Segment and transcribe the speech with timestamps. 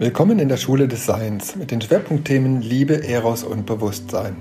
[0.00, 4.36] Willkommen in der Schule des Seins mit den Schwerpunktthemen Liebe, Eros und Bewusstsein.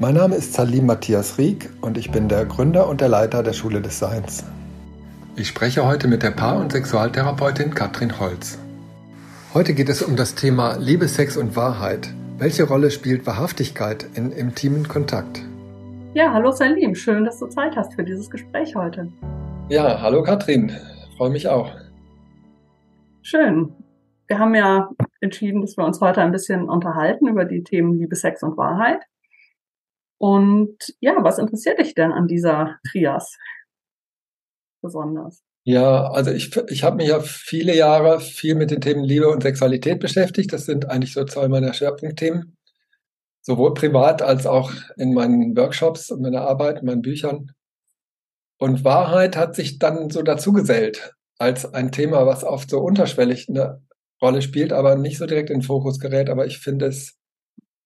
[0.00, 3.52] Mein Name ist Salim Matthias Rieck und ich bin der Gründer und der Leiter der
[3.52, 4.42] Schule des Seins.
[5.36, 8.58] Ich spreche heute mit der Paar- und Sexualtherapeutin Katrin Holz.
[9.54, 12.12] Heute geht es um das Thema Liebe, Sex und Wahrheit.
[12.38, 15.40] Welche Rolle spielt Wahrhaftigkeit in intimen Kontakt?
[16.14, 19.06] Ja, hallo Salim, schön, dass du Zeit hast für dieses Gespräch heute.
[19.68, 20.72] Ja, hallo Katrin,
[21.16, 21.70] freue mich auch.
[23.22, 23.72] Schön
[24.34, 24.90] wir haben ja
[25.20, 29.00] entschieden, dass wir uns heute ein bisschen unterhalten über die Themen Liebe, Sex und Wahrheit.
[30.18, 33.36] Und ja, was interessiert dich denn an dieser Trias
[34.82, 35.44] besonders?
[35.62, 39.44] Ja, also ich, ich habe mich ja viele Jahre viel mit den Themen Liebe und
[39.44, 40.52] Sexualität beschäftigt.
[40.52, 42.56] Das sind eigentlich so zwei meiner Schwerpunktthemen.
[43.40, 47.52] Sowohl privat als auch in meinen Workshops und meiner Arbeit, in meinen Büchern.
[48.58, 53.48] Und Wahrheit hat sich dann so dazu gesellt als ein Thema, was oft so unterschwellig
[53.48, 53.80] eine
[54.24, 56.30] Rolle spielt, aber nicht so direkt in den Fokus gerät.
[56.30, 57.18] Aber ich finde, es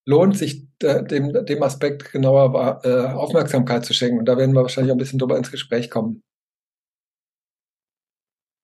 [0.06, 4.20] lohnt sich, dem, dem Aspekt genauer äh, Aufmerksamkeit zu schenken.
[4.20, 6.22] Und da werden wir wahrscheinlich auch ein bisschen drüber ins Gespräch kommen.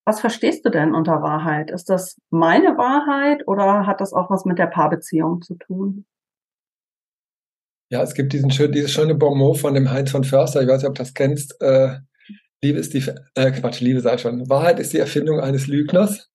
[0.06, 1.70] Was verstehst du denn unter Wahrheit?
[1.70, 6.06] Ist das meine Wahrheit oder hat das auch was mit der Paarbeziehung zu tun?
[7.90, 10.82] Ja, es gibt diesen schön, dieses schöne Bonmot von dem Heinz von Förster, ich weiß
[10.82, 11.60] nicht, ob du das kennst.
[11.60, 11.98] Äh,
[12.62, 14.48] Liebe ist die, äh, Quatsch, Liebe sei schon.
[14.48, 16.30] Wahrheit ist die Erfindung eines Lügners.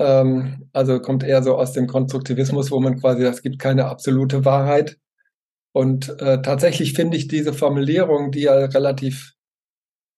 [0.00, 4.46] Ähm, also kommt eher so aus dem Konstruktivismus, wo man quasi, es gibt keine absolute
[4.46, 4.98] Wahrheit.
[5.72, 9.34] Und äh, tatsächlich finde ich diese Formulierung, die ja relativ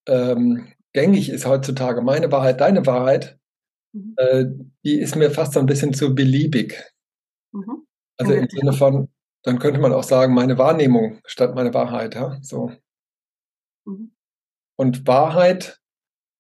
[0.07, 3.39] ähm, gängig ist heutzutage, meine Wahrheit, deine Wahrheit,
[3.93, 4.15] mhm.
[4.19, 4.45] äh,
[4.85, 6.81] die ist mir fast so ein bisschen zu beliebig.
[7.53, 7.87] Mhm.
[8.19, 9.09] Also im Sinne von,
[9.43, 12.71] dann könnte man auch sagen, meine Wahrnehmung statt meine Wahrheit, ja, so.
[13.85, 14.13] Mhm.
[14.77, 15.82] Und Wahrheit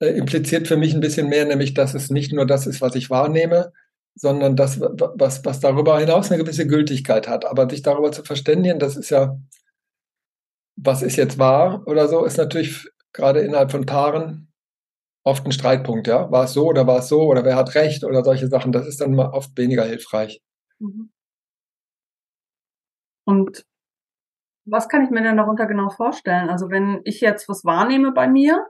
[0.09, 3.11] impliziert für mich ein bisschen mehr, nämlich, dass es nicht nur das ist, was ich
[3.11, 3.73] wahrnehme,
[4.15, 7.45] sondern das, was, was darüber hinaus eine gewisse Gültigkeit hat.
[7.45, 9.39] Aber sich darüber zu verständigen, das ist ja,
[10.77, 14.53] was ist jetzt wahr oder so, ist natürlich gerade innerhalb von Paaren
[15.25, 16.31] oft ein Streitpunkt, ja.
[16.31, 18.87] War es so oder war es so oder wer hat recht oder solche Sachen, das
[18.87, 20.41] ist dann mal oft weniger hilfreich.
[20.79, 21.11] Mhm.
[23.25, 23.65] Und
[24.65, 26.49] was kann ich mir denn darunter genau vorstellen?
[26.49, 28.67] Also wenn ich jetzt was wahrnehme bei mir,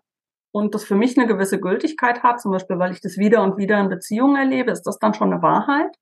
[0.53, 3.57] und das für mich eine gewisse Gültigkeit hat, zum Beispiel, weil ich das wieder und
[3.57, 5.97] wieder in Beziehungen erlebe, ist das dann schon eine Wahrheit?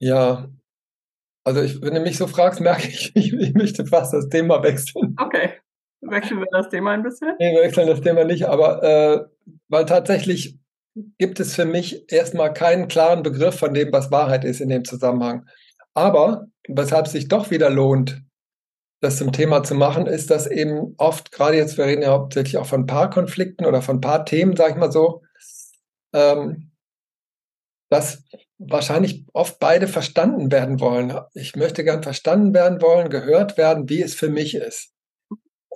[0.00, 0.48] Ja,
[1.44, 4.62] also ich, wenn du mich so fragst, merke ich, ich, ich möchte fast das Thema
[4.62, 5.16] wechseln.
[5.20, 5.60] Okay,
[6.00, 7.34] wechseln wir das Thema ein bisschen?
[7.38, 9.24] Nee, wir wechseln das Thema nicht, aber äh,
[9.68, 10.58] weil tatsächlich
[11.18, 14.84] gibt es für mich erstmal keinen klaren Begriff von dem, was Wahrheit ist in dem
[14.84, 15.46] Zusammenhang.
[15.94, 18.22] Aber weshalb es sich doch wieder lohnt,
[19.02, 22.56] das zum Thema zu machen, ist, dass eben oft, gerade jetzt, wir reden ja hauptsächlich
[22.56, 25.22] auch von Paarkonflikten oder von Paarthemen, sag ich mal so,
[26.14, 26.70] ähm,
[27.90, 28.22] dass
[28.58, 31.18] wahrscheinlich oft beide verstanden werden wollen.
[31.34, 34.92] Ich möchte gern verstanden werden wollen, gehört werden, wie es für mich ist.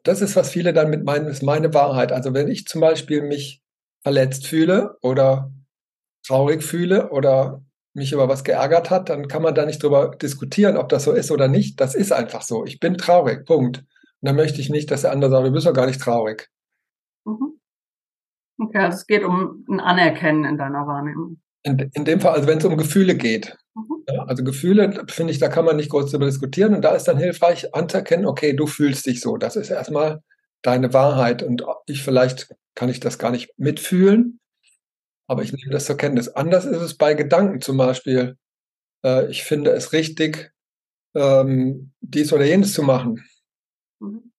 [0.05, 2.13] Das ist, was viele dann mit meinen, ist meine Wahrheit.
[2.13, 3.61] Also wenn ich zum Beispiel mich
[4.05, 5.53] verletzt fühle oder
[6.25, 7.66] traurig fühle oder
[7.97, 11.13] mich über was geärgert hat, dann kann man da nicht drüber diskutieren, ob das so
[11.13, 11.81] ist oder nicht.
[11.81, 12.65] Das ist einfach so.
[12.67, 13.47] Ich bin traurig.
[13.47, 13.79] Punkt.
[13.79, 13.87] Und
[14.21, 16.51] dann möchte ich nicht, dass der andere sagt, du bist doch gar nicht traurig.
[17.25, 17.59] Mhm.
[18.59, 21.41] Okay, also es geht um ein Anerkennen in deiner Wahrnehmung.
[21.63, 23.57] In, in dem Fall, also wenn es um Gefühle geht.
[23.75, 24.05] Mhm.
[24.09, 26.75] Ja, also Gefühle, finde ich, da kann man nicht groß darüber diskutieren.
[26.75, 29.39] Und da ist dann hilfreich anzuerkennen, okay, du fühlst dich so.
[29.39, 30.23] Das ist erstmal
[30.63, 31.43] deine Wahrheit.
[31.43, 34.39] Und ich vielleicht kann ich das gar nicht mitfühlen.
[35.29, 36.29] Aber ich nehme das zur Kenntnis.
[36.29, 38.37] Anders ist es bei Gedanken zum Beispiel.
[39.05, 40.53] Äh, ich finde es richtig,
[41.15, 43.25] ähm, dies oder jenes zu machen.
[44.01, 44.33] Mhm.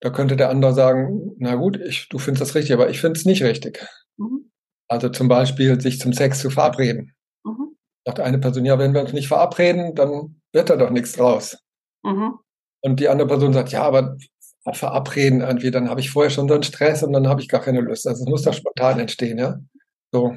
[0.00, 3.18] Da könnte der andere sagen, na gut, ich, du findest das richtig, aber ich finde
[3.18, 3.84] es nicht richtig.
[4.16, 4.50] Mhm.
[4.88, 7.14] Also zum Beispiel sich zum Sex zu verabreden.
[7.44, 7.76] Mhm.
[8.06, 11.58] Sagt eine Person, ja, wenn wir uns nicht verabreden, dann wird da doch nichts draus.
[12.04, 12.38] Mhm.
[12.82, 14.16] Und die andere Person sagt, ja, aber
[14.72, 17.60] verabreden irgendwie, dann habe ich vorher schon so einen Stress und dann habe ich gar
[17.60, 18.06] keine Lust.
[18.06, 19.58] Also es muss doch spontan entstehen, ja.
[20.16, 20.34] So.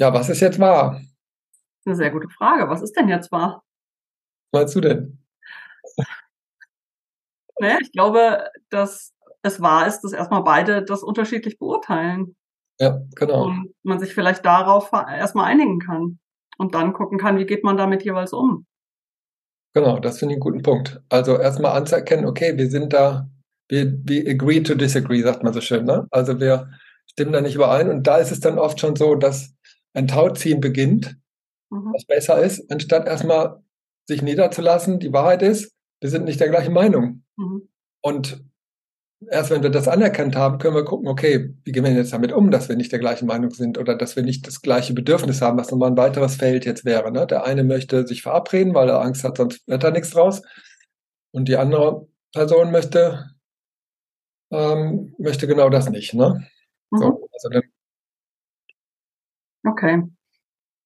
[0.00, 0.98] Ja, was ist jetzt wahr?
[1.84, 2.70] Eine sehr gute Frage.
[2.70, 3.62] Was ist denn jetzt wahr?
[4.50, 5.18] Was meinst du denn?
[7.60, 9.12] Naja, ich glaube, dass
[9.42, 12.34] es wahr ist, dass erstmal beide das unterschiedlich beurteilen.
[12.80, 13.44] Ja, genau.
[13.44, 16.18] Und man sich vielleicht darauf erstmal einigen kann
[16.56, 18.66] und dann gucken kann, wie geht man damit jeweils um.
[19.74, 21.02] Genau, das finde ich einen guten Punkt.
[21.08, 23.28] Also erstmal anzuerkennen, okay, wir sind da,
[23.68, 26.08] wir, wir agree to disagree, sagt man so schön, ne?
[26.10, 26.68] Also wir
[27.12, 27.88] stimmen da nicht überein.
[27.88, 29.54] Und da ist es dann oft schon so, dass
[29.94, 31.16] ein Tauziehen beginnt,
[31.70, 31.92] mhm.
[31.92, 33.62] was besser ist, anstatt erstmal
[34.08, 34.98] sich niederzulassen.
[34.98, 37.24] Die Wahrheit ist, wir sind nicht der gleichen Meinung.
[37.36, 37.68] Mhm.
[38.02, 38.44] Und
[39.30, 42.32] erst wenn wir das anerkannt haben, können wir gucken, okay, wie gehen wir jetzt damit
[42.32, 45.40] um, dass wir nicht der gleichen Meinung sind oder dass wir nicht das gleiche Bedürfnis
[45.40, 47.12] haben, was nochmal ein weiteres Feld jetzt wäre.
[47.12, 47.26] Ne?
[47.26, 50.42] Der eine möchte sich verabreden, weil er Angst hat, sonst wird da nichts draus.
[51.30, 53.30] Und die andere Person möchte,
[54.50, 56.14] ähm, möchte genau das nicht.
[56.14, 56.46] Ne?
[56.92, 56.98] Mhm.
[56.98, 57.62] So, also dann
[59.64, 60.02] okay.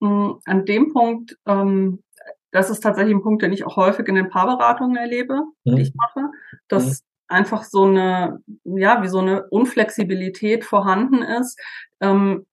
[0.03, 2.03] Hm, an dem Punkt, ähm,
[2.53, 5.77] das ist tatsächlich ein Punkt, den ich auch häufig in den Paarberatungen erlebe, mhm.
[5.77, 6.31] die ich mache,
[6.69, 7.07] dass mhm.
[7.29, 11.61] einfach so eine, ja, wie so eine Unflexibilität vorhanden ist,
[12.01, 12.47] ähm,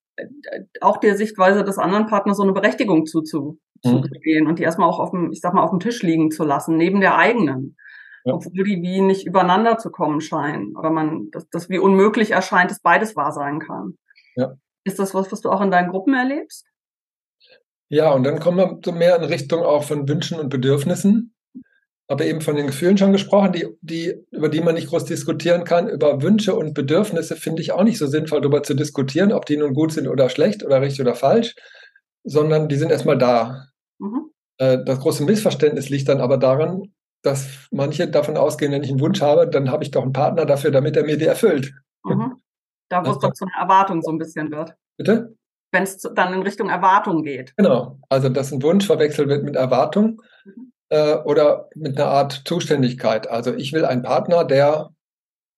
[0.81, 4.47] auch der Sichtweise des anderen Partners so eine Berechtigung zuzu, mhm.
[4.47, 6.77] und die erstmal auch auf dem, ich sag mal, auf dem Tisch liegen zu lassen,
[6.77, 7.75] neben der eigenen.
[8.25, 8.33] Ja.
[8.33, 10.75] Obwohl die wie nicht übereinander zu kommen scheinen.
[10.77, 13.97] Oder man, dass das wie unmöglich erscheint, dass beides wahr sein kann.
[14.35, 14.53] Ja.
[14.85, 16.65] Ist das was, was du auch in deinen Gruppen erlebst?
[17.89, 21.35] Ja, und dann kommen wir so mehr in Richtung auch von Wünschen und Bedürfnissen.
[22.07, 25.63] Aber eben von den Gefühlen schon gesprochen, die, die, über die man nicht groß diskutieren
[25.63, 25.87] kann.
[25.87, 29.57] Über Wünsche und Bedürfnisse finde ich auch nicht so sinnvoll, darüber zu diskutieren, ob die
[29.57, 31.55] nun gut sind oder schlecht oder richtig oder falsch,
[32.23, 33.67] sondern die sind erstmal da.
[33.99, 34.31] Mhm.
[34.57, 36.93] Äh, das große Missverständnis liegt dann aber daran,
[37.23, 40.45] dass manche davon ausgehen, wenn ich einen Wunsch habe, dann habe ich doch einen Partner
[40.45, 41.73] dafür, damit er mir die erfüllt.
[42.03, 42.35] Mhm.
[42.89, 44.75] Da, wo es doch zu einer Erwartung so ein bisschen wird.
[44.97, 45.35] Bitte?
[45.73, 47.53] wenn es dann in Richtung Erwartung geht.
[47.57, 50.71] Genau, also dass ein Wunsch verwechselt wird mit Erwartung mhm.
[50.89, 53.29] äh, oder mit einer Art Zuständigkeit.
[53.29, 54.91] Also ich will einen Partner, der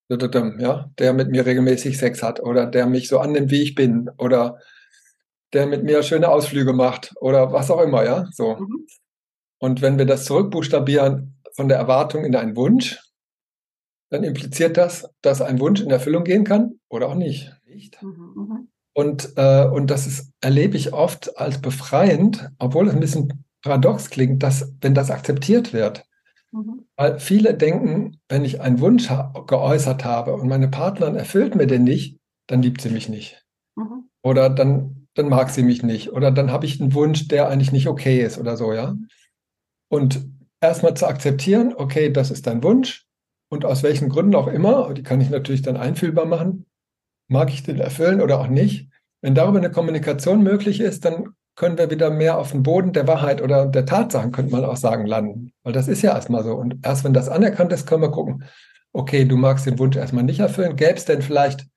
[0.08, 4.10] ja, der mit mir regelmäßig Sex hat oder der mich so annimmt, wie ich bin
[4.18, 4.60] oder
[5.52, 8.56] der mit mir schöne Ausflüge macht oder was auch immer, ja, so.
[8.56, 8.86] Mhm.
[9.60, 13.00] Und wenn wir das zurückbuchstabieren von der Erwartung in einen Wunsch,
[14.10, 17.52] dann impliziert das, dass ein Wunsch in Erfüllung gehen kann oder auch nicht.
[18.02, 18.68] Mhm, mhm.
[18.94, 24.10] Und, äh, und das ist, erlebe ich oft als befreiend, obwohl es ein bisschen paradox
[24.10, 26.06] klingt, dass, wenn das akzeptiert wird.
[26.52, 26.86] Mhm.
[26.96, 31.68] Weil viele denken, wenn ich einen Wunsch ha geäußert habe und meine Partnerin erfüllt mir
[31.68, 33.44] den nicht, dann liebt sie mich nicht.
[33.76, 34.10] Mhm.
[34.24, 36.14] Oder dann, dann mag sie mich nicht.
[36.14, 38.96] Oder dann habe ich einen Wunsch, der eigentlich nicht okay ist oder so, ja.
[39.96, 40.28] Und
[40.60, 43.06] erstmal zu akzeptieren, okay, das ist dein Wunsch
[43.50, 46.66] und aus welchen Gründen auch immer, die kann ich natürlich dann einfühlbar machen,
[47.30, 48.90] mag ich den erfüllen oder auch nicht.
[49.22, 53.08] Wenn darüber eine Kommunikation möglich ist, dann können wir wieder mehr auf den Boden der
[53.08, 55.54] Wahrheit oder der Tatsachen, könnte man auch sagen, landen.
[55.64, 56.56] Weil das ist ja erstmal so.
[56.56, 58.44] Und erst wenn das anerkannt ist, können wir gucken,
[58.92, 60.76] okay, du magst den Wunsch erstmal nicht erfüllen.
[60.76, 61.68] Gäbe es denn vielleicht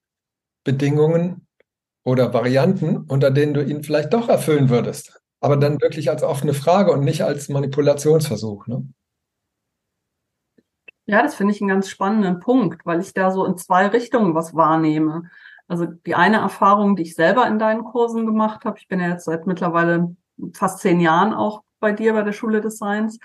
[0.65, 1.47] Bedingungen
[2.05, 5.21] oder Varianten, unter denen du ihn vielleicht doch erfüllen würdest?
[5.41, 8.67] Aber dann wirklich als offene Frage und nicht als Manipulationsversuch.
[8.67, 8.89] Ne?
[11.07, 14.35] Ja, das finde ich einen ganz spannenden Punkt, weil ich da so in zwei Richtungen
[14.35, 15.31] was wahrnehme.
[15.67, 19.09] Also die eine Erfahrung, die ich selber in deinen Kursen gemacht habe, ich bin ja
[19.09, 20.17] jetzt seit mittlerweile
[20.55, 23.19] fast zehn Jahren auch bei dir bei der Schule des Seins.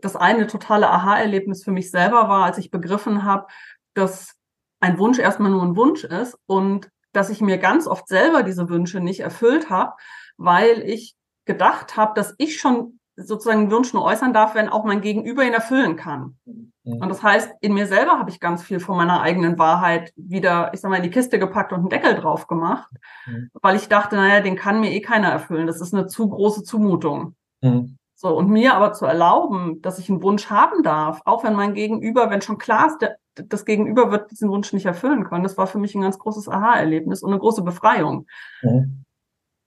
[0.00, 3.46] Das eine totale Aha-Erlebnis für mich selber war, als ich begriffen habe,
[3.94, 4.34] dass
[4.80, 8.68] ein Wunsch erstmal nur ein Wunsch ist und dass ich mir ganz oft selber diese
[8.68, 9.94] Wünsche nicht erfüllt habe,
[10.36, 11.15] weil ich
[11.46, 15.42] gedacht habe, dass ich schon sozusagen einen Wunsch nur äußern darf, wenn auch mein Gegenüber
[15.42, 16.36] ihn erfüllen kann.
[16.44, 16.72] Mhm.
[16.84, 20.70] Und das heißt, in mir selber habe ich ganz viel von meiner eigenen Wahrheit wieder,
[20.74, 22.90] ich sag mal, in die Kiste gepackt und einen Deckel drauf gemacht,
[23.26, 23.50] mhm.
[23.62, 25.66] weil ich dachte, naja, den kann mir eh keiner erfüllen.
[25.66, 27.34] Das ist eine zu große Zumutung.
[27.62, 27.96] Mhm.
[28.18, 31.74] So, und mir aber zu erlauben, dass ich einen Wunsch haben darf, auch wenn mein
[31.74, 35.58] Gegenüber, wenn schon klar ist, der, das Gegenüber wird diesen Wunsch nicht erfüllen können, das
[35.58, 38.26] war für mich ein ganz großes Aha-Erlebnis und eine große Befreiung.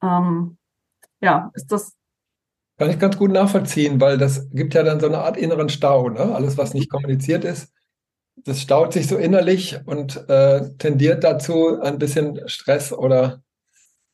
[0.01, 0.57] Ähm,
[1.21, 1.93] ja, ist das,
[2.77, 6.07] kann ich ganz gut nachvollziehen, weil das gibt ja dann so eine Art inneren Stau.
[6.09, 6.19] Ne?
[6.33, 7.73] Alles, was nicht kommuniziert ist,
[8.45, 13.41] das staut sich so innerlich und äh, tendiert dazu, ein bisschen Stress oder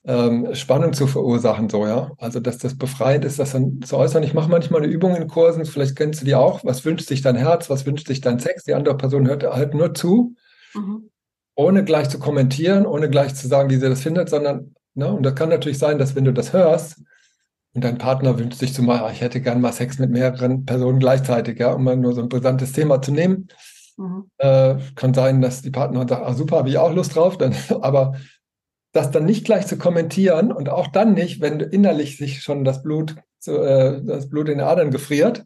[0.05, 1.69] ähm, Spannung zu verursachen.
[1.69, 2.11] So, ja?
[2.17, 4.23] Also, dass das befreiend ist, das dann zu äußern.
[4.23, 6.63] Ich mache manchmal eine Übung in Kursen, vielleicht kennst du die auch.
[6.63, 7.69] Was wünscht sich dein Herz?
[7.69, 8.63] Was wünscht sich dein Sex?
[8.63, 10.35] Die andere Person hört halt nur zu,
[10.73, 11.09] mhm.
[11.55, 15.11] ohne gleich zu kommentieren, ohne gleich zu sagen, wie sie das findet, sondern, ne?
[15.11, 16.97] und das kann natürlich sein, dass wenn du das hörst,
[17.75, 20.97] und dein Partner wünscht sich zum Beispiel, ich hätte gern mal Sex mit mehreren Personen
[20.97, 23.49] gleichzeitig, ja, um mal nur so ein brisantes Thema zu nehmen.
[23.97, 24.29] Mhm.
[24.37, 27.53] Äh, kann sein, dass die Partnerin sagt, ah, super, habe ich auch Lust drauf, dann,
[27.81, 28.15] aber
[28.93, 32.81] das dann nicht gleich zu kommentieren und auch dann nicht, wenn innerlich sich schon das
[32.81, 35.43] Blut, äh, das Blut in den Adern gefriert,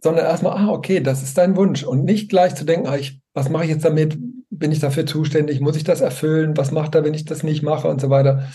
[0.00, 3.20] sondern erstmal, ah, okay, das ist dein Wunsch und nicht gleich zu denken, ah, ich,
[3.34, 4.16] was mache ich jetzt damit?
[4.62, 5.60] Bin ich dafür zuständig?
[5.60, 6.56] Muss ich das erfüllen?
[6.56, 8.48] Was macht er, wenn ich das nicht mache und so weiter?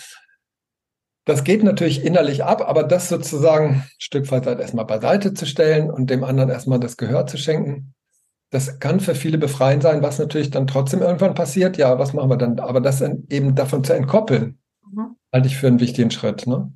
[1.25, 5.45] Das geht natürlich innerlich ab, aber das sozusagen ein Stück weit halt erstmal beiseite zu
[5.45, 7.93] stellen und dem anderen erstmal das Gehör zu schenken,
[8.51, 11.75] das kann für viele befreiend sein, was natürlich dann trotzdem irgendwann passiert.
[11.75, 12.57] Ja, was machen wir dann?
[12.59, 14.59] Aber das eben davon zu entkoppeln,
[14.89, 15.17] mhm.
[15.33, 16.47] halte ich für einen wichtigen Schritt.
[16.47, 16.71] Ne?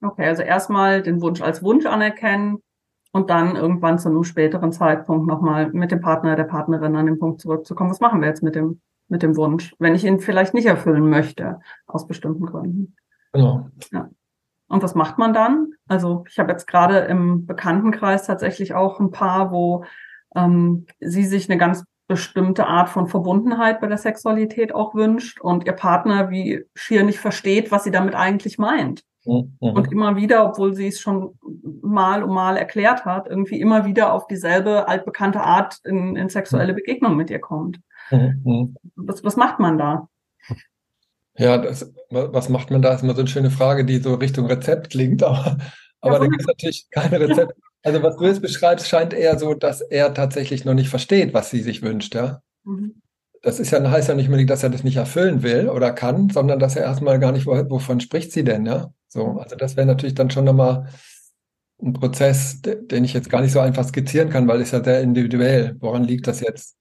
[0.00, 2.58] Okay, also erstmal den Wunsch als Wunsch anerkennen
[3.12, 7.18] und dann irgendwann zu einem späteren Zeitpunkt nochmal mit dem Partner, der Partnerin an den
[7.18, 7.90] Punkt zurückzukommen.
[7.90, 11.08] Was machen wir jetzt mit dem, mit dem Wunsch, wenn ich ihn vielleicht nicht erfüllen
[11.08, 12.96] möchte, aus bestimmten Gründen?
[13.32, 13.68] Genau.
[13.92, 14.10] Ja.
[14.68, 15.72] Und was macht man dann?
[15.86, 19.84] Also ich habe jetzt gerade im Bekanntenkreis tatsächlich auch ein paar, wo
[20.36, 25.66] ähm, sie sich eine ganz bestimmte Art von Verbundenheit bei der Sexualität auch wünscht und
[25.66, 29.04] ihr Partner wie schier nicht versteht, was sie damit eigentlich meint.
[29.28, 29.52] Mhm.
[29.60, 31.38] Und immer wieder, obwohl sie es schon
[31.82, 36.72] mal um mal erklärt hat, irgendwie immer wieder auf dieselbe altbekannte Art in, in sexuelle
[36.72, 37.80] Begegnung mit ihr kommt.
[38.10, 38.40] Mhm.
[38.44, 38.76] mhm.
[38.96, 40.08] Was, was macht man da?
[41.36, 42.94] Ja, das, was macht man da?
[42.94, 45.58] Ist immer so eine schöne Frage, die so Richtung Rezept klingt, aber,
[46.00, 47.52] aber ja, da gibt es natürlich keine Rezept.
[47.84, 51.50] Also was du jetzt beschreibst, scheint eher so, dass er tatsächlich noch nicht versteht, was
[51.50, 52.42] sie sich wünscht, ja.
[52.64, 53.02] Mhm.
[53.42, 56.28] Das ist ja, heißt ja nicht unbedingt, dass er das nicht erfüllen will oder kann,
[56.30, 58.92] sondern dass er erstmal gar nicht, wovon spricht sie denn, ja?
[59.06, 60.88] So, also das wäre natürlich dann schon nochmal
[61.80, 65.00] ein Prozess, den ich jetzt gar nicht so einfach skizzieren kann, weil es ja sehr
[65.00, 65.76] individuell.
[65.80, 66.76] Woran liegt das jetzt?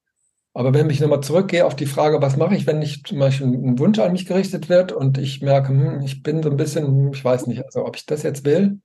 [0.53, 3.45] Aber wenn ich nochmal zurückgehe auf die Frage, was mache ich, wenn ich zum Beispiel
[3.47, 7.13] ein Wunsch an mich gerichtet wird und ich merke, hm, ich bin so ein bisschen,
[7.13, 8.79] ich weiß nicht, also ob ich das jetzt will,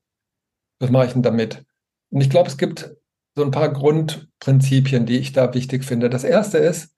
[0.81, 1.64] was mache ich denn damit?
[2.11, 2.95] Und ich glaube, es gibt
[3.35, 6.11] so ein paar Grundprinzipien, die ich da wichtig finde.
[6.11, 6.95] Das erste ist,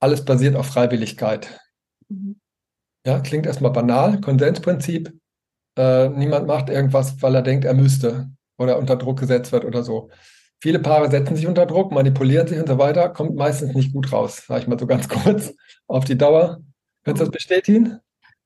[0.00, 1.60] alles basiert auf Freiwilligkeit.
[2.08, 2.40] Mhm.
[3.06, 5.12] Ja, klingt erstmal banal, Konsensprinzip.
[5.78, 9.82] Äh, niemand macht irgendwas, weil er denkt, er müsste oder unter Druck gesetzt wird oder
[9.82, 10.10] so.
[10.62, 14.12] Viele Paare setzen sich unter Druck, manipulieren sich und so weiter, kommt meistens nicht gut
[14.12, 15.54] raus, sage ich mal so ganz kurz
[15.86, 16.60] auf die Dauer.
[17.04, 18.00] Könntest du das bestätigen?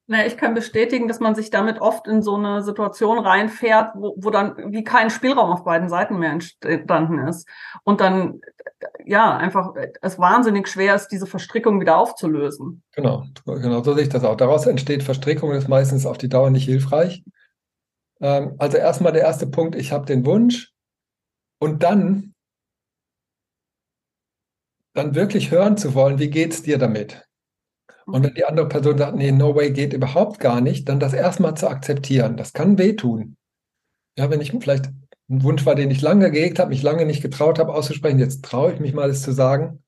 [0.07, 4.15] Na, ich kann bestätigen, dass man sich damit oft in so eine Situation reinfährt, wo,
[4.19, 7.49] wo dann wie kein Spielraum auf beiden Seiten mehr entstanden ist.
[7.85, 8.41] Und dann,
[9.05, 12.83] ja, einfach es wahnsinnig schwer ist, diese Verstrickung wieder aufzulösen.
[12.93, 14.37] Genau, genau, so sehe ich das auch.
[14.37, 17.25] Daraus entsteht Verstrickung, ist meistens auf die Dauer nicht hilfreich.
[18.21, 20.75] Ähm, also erstmal der erste Punkt, ich habe den Wunsch,
[21.65, 22.35] und dann,
[24.95, 27.27] dann wirklich hören zu wollen, wie geht es dir damit?
[28.07, 31.15] Und wenn die andere Person sagt, nee, no way geht überhaupt gar nicht, dann das
[31.15, 32.37] erstmal zu akzeptieren.
[32.37, 33.37] Das kann wehtun.
[34.19, 34.91] Ja, wenn ich vielleicht
[35.31, 38.45] ein Wunsch war, den ich lange gehegt habe, mich lange nicht getraut habe auszusprechen, jetzt
[38.45, 39.83] traue ich mich mal, es zu sagen.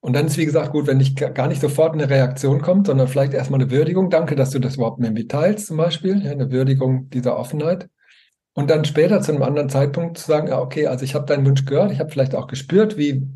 [0.00, 3.08] Und dann ist, wie gesagt, gut, wenn nicht, gar nicht sofort eine Reaktion kommt, sondern
[3.08, 4.10] vielleicht erstmal eine Würdigung.
[4.10, 6.22] Danke, dass du das überhaupt mit mir teilst, zum Beispiel.
[6.22, 7.88] Ja, eine Würdigung dieser Offenheit.
[8.52, 11.46] Und dann später zu einem anderen Zeitpunkt zu sagen, ja, okay, also ich habe deinen
[11.46, 13.26] Wunsch gehört, ich habe vielleicht auch gespürt, wie,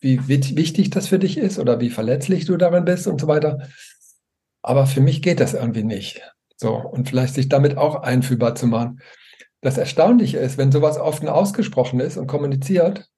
[0.00, 3.68] wie wichtig das für dich ist oder wie verletzlich du darin bist und so weiter.
[4.62, 6.20] Aber für mich geht das irgendwie nicht.
[6.56, 9.00] So, und vielleicht sich damit auch einfühlbar zu machen.
[9.62, 13.08] Das Erstaunliche ist, wenn sowas offen ausgesprochen ist und kommuniziert,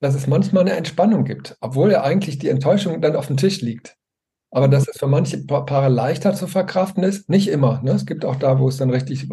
[0.00, 3.60] dass es manchmal eine Entspannung gibt, obwohl ja eigentlich die Enttäuschung dann auf dem Tisch
[3.60, 3.96] liegt.
[4.50, 7.82] Aber dass es für manche Paare leichter zu verkraften ist, nicht immer.
[7.82, 7.92] Ne?
[7.92, 9.28] Es gibt auch da, wo es dann richtig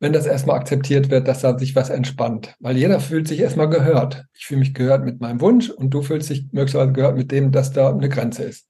[0.00, 2.54] wenn das erstmal akzeptiert wird, dass da sich was entspannt.
[2.60, 4.26] Weil jeder fühlt sich erstmal gehört.
[4.32, 7.50] Ich fühle mich gehört mit meinem Wunsch und du fühlst dich möglicherweise gehört mit dem,
[7.50, 8.68] dass da eine Grenze ist.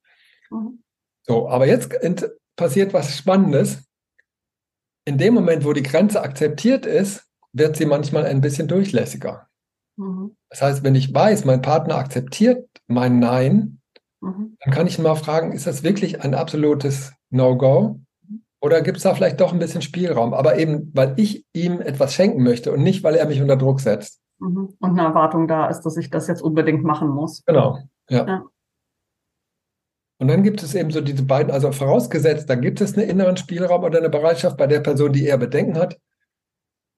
[0.51, 0.83] Mhm.
[1.27, 1.95] So, aber jetzt
[2.57, 3.85] passiert was Spannendes.
[5.09, 7.25] In dem Moment, wo die Grenze akzeptiert ist,
[7.55, 9.47] wird sie manchmal ein bisschen durchlässiger.
[9.97, 10.37] Mhm.
[10.51, 13.81] Das heißt, wenn ich weiß, mein Partner akzeptiert mein Nein,
[14.21, 14.59] mhm.
[14.61, 18.01] dann kann ich ihn mal fragen, ist das wirklich ein absolutes No-Go?
[18.61, 20.35] Oder gibt es da vielleicht doch ein bisschen Spielraum?
[20.35, 23.81] Aber eben, weil ich ihm etwas schenken möchte und nicht, weil er mich unter Druck
[23.81, 24.21] setzt.
[24.41, 24.75] Mhm.
[24.79, 27.43] Und eine Erwartung da ist, dass ich das jetzt unbedingt machen muss.
[27.47, 27.79] Genau,
[28.11, 28.27] ja.
[28.27, 28.45] ja.
[30.21, 33.37] Und dann gibt es eben so diese beiden, also vorausgesetzt, da gibt es einen inneren
[33.37, 35.99] Spielraum oder eine Bereitschaft bei der Person, die eher Bedenken hat.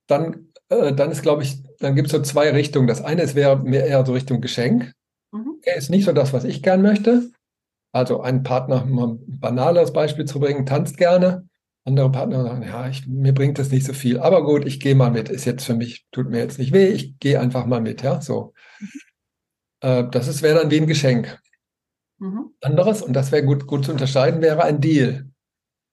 [0.07, 2.87] Dann, äh, dann ist, glaube ich, dann gibt es so zwei Richtungen.
[2.87, 4.95] Das eine ist, wäre mehr eher so Richtung Geschenk.
[5.33, 5.59] Mhm.
[5.63, 7.31] Er ist nicht so das, was ich gern möchte.
[7.93, 11.47] Also ein Partner, um ein banales Beispiel zu bringen, tanzt gerne.
[11.85, 14.95] Andere Partner sagen, ja, ich, mir bringt das nicht so viel, aber gut, ich gehe
[14.95, 15.29] mal mit.
[15.29, 18.21] Ist jetzt für mich, tut mir jetzt nicht weh, ich gehe einfach mal mit, ja,
[18.21, 18.55] so.
[18.79, 18.89] Mhm.
[19.83, 21.39] Äh, das wäre dann wie ein Geschenk.
[22.21, 22.55] Mhm.
[22.61, 25.27] Anderes, und das wäre gut, gut zu unterscheiden, wäre ein Deal.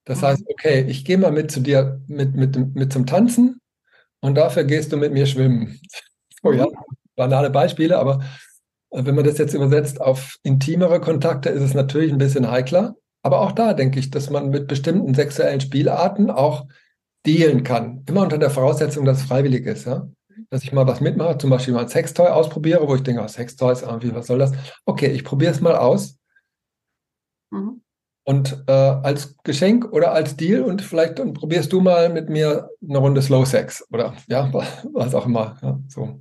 [0.05, 0.25] Das mhm.
[0.25, 3.59] heißt, okay, ich gehe mal mit zu dir, mit, mit, mit zum Tanzen
[4.19, 5.79] und dafür gehst du mit mir schwimmen.
[6.43, 6.75] Oh ja, mhm.
[7.15, 8.23] banale Beispiele, aber
[8.91, 12.95] äh, wenn man das jetzt übersetzt auf intimere Kontakte, ist es natürlich ein bisschen heikler.
[13.23, 16.67] Aber auch da denke ich, dass man mit bestimmten sexuellen Spielarten auch
[17.25, 18.03] dealen kann.
[18.07, 19.87] Immer unter der Voraussetzung, dass es freiwillig ist.
[19.87, 20.07] Ja?
[20.49, 23.27] Dass ich mal was mitmache, zum Beispiel mal ein Sextoy ausprobiere, wo ich denke, oh,
[23.27, 24.53] Sextoy ist irgendwie, was soll das?
[24.85, 26.17] Okay, ich probiere es mal aus.
[27.51, 27.81] Mhm.
[28.25, 32.69] Und äh, als Geschenk oder als Deal und vielleicht dann probierst du mal mit mir
[32.81, 34.51] eine Runde Slow Sex oder ja,
[34.93, 35.57] was auch immer.
[35.61, 36.19] Ja, so.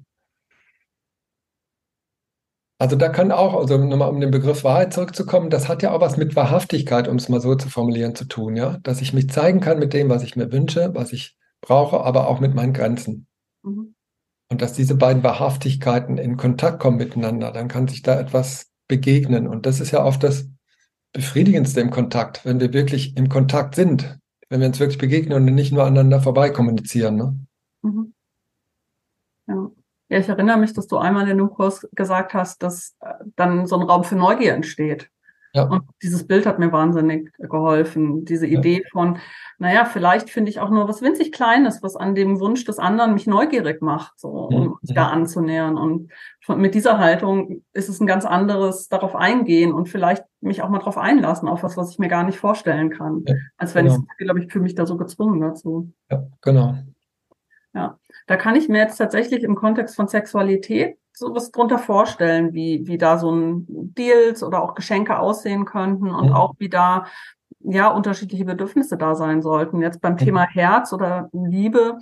[2.79, 6.01] Also da kann auch, also nochmal um den Begriff Wahrheit zurückzukommen, das hat ja auch
[6.01, 8.79] was mit Wahrhaftigkeit, um es mal so zu formulieren, zu tun, ja.
[8.85, 12.29] Dass ich mich zeigen kann mit dem, was ich mir wünsche, was ich brauche, aber
[12.29, 13.27] auch mit meinen Grenzen.
[13.65, 13.96] Mhm.
[14.49, 19.49] Und dass diese beiden Wahrhaftigkeiten in Kontakt kommen miteinander, dann kann sich da etwas begegnen.
[19.49, 20.49] Und das ist ja oft das
[21.13, 25.55] Befriedigendste im Kontakt, wenn wir wirklich im Kontakt sind, wenn wir uns wirklich begegnen und
[25.55, 27.17] nicht nur aneinander vorbei kommunizieren.
[27.17, 27.47] Ne?
[27.83, 28.15] Mhm.
[29.49, 29.71] Ja.
[30.11, 33.67] ja, ich erinnere mich, dass du einmal in dem Kurs gesagt hast, dass äh, dann
[33.67, 35.11] so ein Raum für Neugier entsteht.
[35.57, 35.63] Ja.
[35.63, 38.27] Und dieses Bild hat mir wahnsinnig geholfen.
[38.27, 38.89] Diese Idee ja.
[38.93, 39.17] von,
[39.57, 43.15] naja, vielleicht finde ich auch nur was winzig Kleines, was an dem Wunsch des anderen
[43.15, 45.79] mich neugierig macht, so, um sich da anzunähern.
[45.79, 46.11] Und
[46.47, 50.79] mit dieser Haltung ist es ein ganz anderes darauf eingehen und vielleicht mich auch mal
[50.79, 53.25] darauf einlassen, auf was, was ich mir gar nicht vorstellen kann.
[53.27, 54.05] Ja, als wenn genau.
[54.19, 55.91] ich, glaube ich, fühle mich da so gezwungen dazu.
[56.11, 56.75] Ja, genau.
[57.73, 62.87] Ja, da kann ich mir jetzt tatsächlich im Kontext von Sexualität sowas drunter vorstellen, wie,
[62.87, 66.35] wie da so ein Deals oder auch Geschenke aussehen könnten und mhm.
[66.35, 67.07] auch wie da
[67.61, 69.81] ja unterschiedliche Bedürfnisse da sein sollten.
[69.81, 70.19] Jetzt beim mhm.
[70.19, 71.99] Thema Herz oder Liebe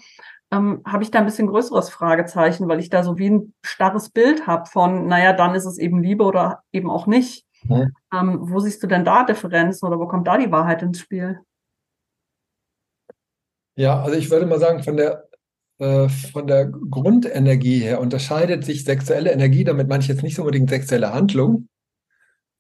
[0.50, 4.10] ähm, habe ich da ein bisschen größeres Fragezeichen, weil ich da so wie ein starres
[4.10, 7.46] Bild habe von, naja, dann ist es eben Liebe oder eben auch nicht.
[7.64, 7.92] Mhm.
[8.12, 11.40] Ähm, wo siehst du denn da Differenzen oder wo kommt da die Wahrheit ins Spiel?
[13.76, 15.28] Ja, also ich würde mal sagen, von der
[15.78, 21.12] von der Grundenergie her unterscheidet sich sexuelle Energie, damit meine ich jetzt nicht unbedingt sexuelle
[21.12, 21.68] Handlung,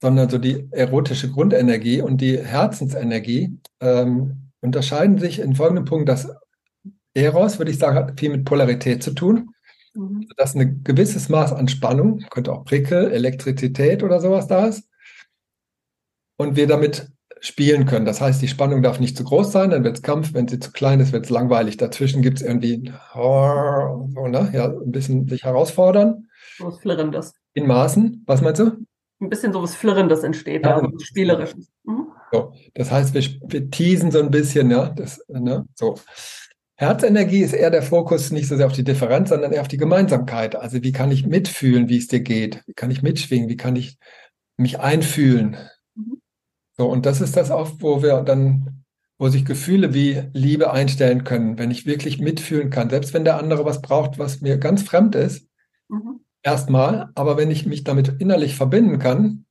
[0.02, 6.28] sondern so die erotische Grundenergie und die Herzensenergie ähm, unterscheiden sich in folgendem Punkt, dass
[7.14, 9.50] Eros, würde ich sagen, hat viel mit Polarität zu tun.
[9.94, 10.26] Mhm.
[10.36, 14.88] Dass ein gewisses Maß an Spannung, könnte auch Prickel, Elektrizität oder sowas da ist.
[16.36, 17.12] Und wir damit
[17.44, 18.06] spielen können.
[18.06, 20.32] Das heißt, die Spannung darf nicht zu groß sein, dann wird es Kampf.
[20.32, 21.76] Wenn sie zu klein ist, wird es langweilig.
[21.76, 24.50] Dazwischen gibt es irgendwie so, ne?
[24.54, 26.28] ja, ein bisschen sich herausfordern.
[26.56, 27.34] So was Flirrendes.
[27.52, 28.24] In Maßen.
[28.26, 28.72] Was meinst du?
[29.20, 31.70] Ein bisschen so was Flirrendes entsteht, ja, also Spielerisches.
[31.84, 32.06] Mhm.
[32.32, 35.96] So, das heißt, wir, wir teasen so ein bisschen, ja, das, ne, so.
[36.76, 39.76] Herzenergie ist eher der Fokus nicht so sehr auf die Differenz, sondern eher auf die
[39.76, 40.56] Gemeinsamkeit.
[40.56, 42.62] Also wie kann ich mitfühlen, wie es dir geht?
[42.66, 43.48] Wie kann ich mitschwingen?
[43.48, 43.98] Wie kann ich
[44.56, 45.56] mich einfühlen?
[46.76, 48.84] So, und das ist das auch, wo wir dann,
[49.18, 53.38] wo sich Gefühle wie Liebe einstellen können, wenn ich wirklich mitfühlen kann, selbst wenn der
[53.38, 55.48] andere was braucht, was mir ganz fremd ist,
[55.88, 56.20] mhm.
[56.42, 59.44] erstmal, aber wenn ich mich damit innerlich verbinden kann,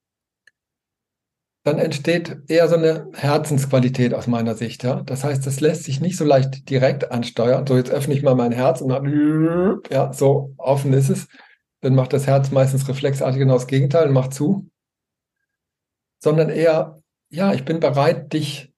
[1.63, 4.83] dann entsteht eher so eine Herzensqualität aus meiner Sicht.
[4.83, 5.01] Ja?
[5.01, 7.65] Das heißt, das lässt sich nicht so leicht direkt ansteuern.
[7.65, 11.27] So, jetzt öffne ich mal mein Herz und dann, ja, so offen ist es.
[11.79, 14.69] Dann macht das Herz meistens reflexartig genau das Gegenteil und macht zu.
[16.21, 17.01] Sondern eher
[17.33, 18.71] ja, ich bin bereit, dich,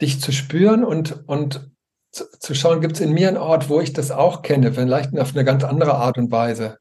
[0.00, 1.72] dich zu spüren und, und
[2.12, 5.18] zu, zu schauen, gibt es in mir einen Ort, wo ich das auch kenne, vielleicht
[5.18, 6.78] auf eine ganz andere Art und Weise.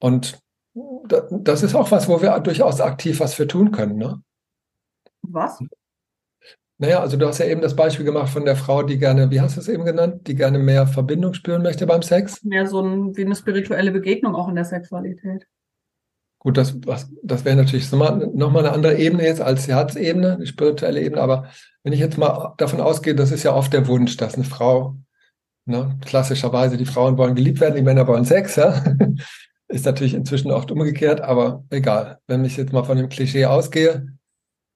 [0.00, 0.38] Und
[0.72, 3.96] das ist auch was, wo wir durchaus aktiv was für tun können.
[3.96, 4.22] Ne?
[5.22, 5.58] Was?
[6.78, 9.40] Naja, also du hast ja eben das Beispiel gemacht von der Frau, die gerne, wie
[9.40, 12.42] hast du es eben genannt, die gerne mehr Verbindung spüren möchte beim Sex.
[12.44, 15.46] Mehr so ein, wie eine spirituelle Begegnung auch in der Sexualität.
[16.44, 16.78] Gut, das,
[17.22, 18.20] das wäre natürlich nochmal
[18.58, 21.22] eine andere Ebene jetzt als die Herzebene, die spirituelle Ebene.
[21.22, 21.48] Aber
[21.82, 24.94] wenn ich jetzt mal davon ausgehe, das ist ja oft der Wunsch, dass eine Frau,
[25.64, 28.84] ne, klassischerweise die Frauen wollen geliebt werden, die Männer wollen Sex, ja.
[29.68, 32.18] Ist natürlich inzwischen oft umgekehrt, aber egal.
[32.26, 34.08] Wenn ich jetzt mal von dem Klischee ausgehe,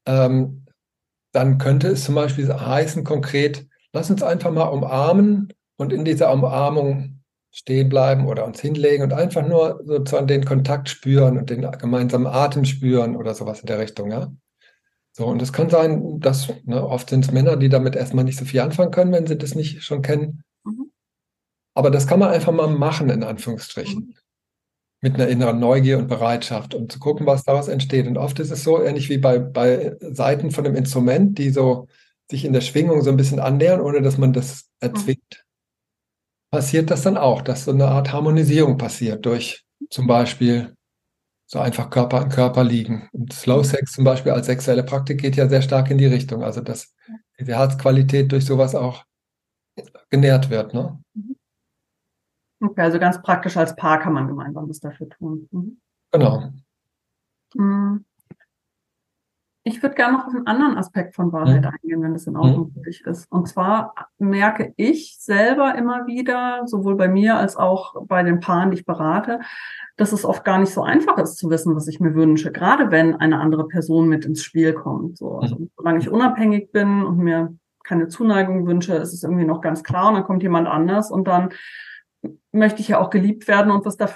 [0.06, 0.64] ähm,
[1.32, 6.32] dann könnte es zum Beispiel heißen konkret, lass uns einfach mal umarmen und in dieser
[6.32, 7.17] Umarmung
[7.58, 12.28] stehen bleiben oder uns hinlegen und einfach nur sozusagen den Kontakt spüren und den gemeinsamen
[12.28, 14.32] Atem spüren oder sowas in der Richtung, ja.
[15.10, 18.38] So, und es kann sein, dass ne, oft sind es Männer, die damit erstmal nicht
[18.38, 20.44] so viel anfangen können, wenn sie das nicht schon kennen.
[20.62, 20.92] Mhm.
[21.74, 24.06] Aber das kann man einfach mal machen, in Anführungsstrichen.
[24.06, 24.14] Mhm.
[25.00, 28.06] Mit einer inneren Neugier und Bereitschaft und zu gucken, was daraus entsteht.
[28.06, 31.88] Und oft ist es so ähnlich wie bei, bei Seiten von einem Instrument, die so
[32.30, 35.47] sich in der Schwingung so ein bisschen annähern, ohne dass man das erzwingt
[36.50, 40.74] passiert das dann auch, dass so eine Art Harmonisierung passiert durch zum Beispiel
[41.46, 43.08] so einfach Körper an Körper liegen.
[43.12, 46.44] Und Slow Sex zum Beispiel als sexuelle Praktik geht ja sehr stark in die Richtung.
[46.44, 46.94] Also dass
[47.38, 49.04] diese Herzqualität durch sowas auch
[50.10, 50.74] genährt wird.
[50.74, 50.98] Ne?
[51.14, 51.36] Mhm.
[52.60, 55.48] Okay, also ganz praktisch als Paar kann man gemeinsam was dafür tun.
[55.52, 55.80] Mhm.
[56.10, 56.52] Genau.
[57.54, 58.04] Mhm.
[59.68, 61.68] Ich würde gerne noch auf einen anderen Aspekt von Wahrheit mhm.
[61.68, 62.72] eingehen, wenn das in Ordnung mhm.
[62.72, 63.30] für dich ist.
[63.30, 68.70] Und zwar merke ich selber immer wieder, sowohl bei mir als auch bei den Paaren,
[68.70, 69.40] die ich berate,
[69.98, 72.90] dass es oft gar nicht so einfach ist zu wissen, was ich mir wünsche, gerade
[72.90, 75.18] wenn eine andere Person mit ins Spiel kommt.
[75.18, 75.70] So, also, mhm.
[75.76, 77.54] solange ich unabhängig bin und mir
[77.84, 81.28] keine Zuneigung wünsche, ist es irgendwie noch ganz klar und dann kommt jemand anders und
[81.28, 81.50] dann
[82.52, 84.08] möchte ich ja auch geliebt werden und was da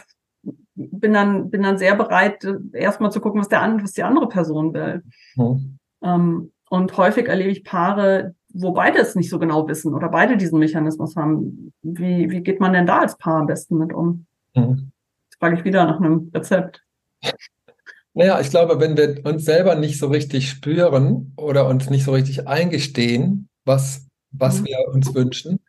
[0.75, 4.73] bin dann, bin dann sehr bereit, erstmal zu gucken, was der was die andere Person
[4.75, 5.03] will.
[5.37, 5.79] Mhm.
[6.03, 10.37] Ähm, und häufig erlebe ich Paare, wo beide es nicht so genau wissen oder beide
[10.37, 11.73] diesen Mechanismus haben.
[11.83, 14.27] Wie, wie geht man denn da als Paar am besten mit um?
[14.55, 14.93] Mhm.
[15.29, 16.83] Jetzt frage ich wieder nach einem Rezept.
[18.15, 22.13] Naja, ich glaube, wenn wir uns selber nicht so richtig spüren oder uns nicht so
[22.13, 24.67] richtig eingestehen, was, was mhm.
[24.67, 25.61] wir uns wünschen,